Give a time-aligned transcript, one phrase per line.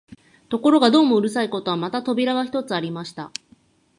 [0.49, 3.31] ところがどうもうるさいことは、また扉が一つありました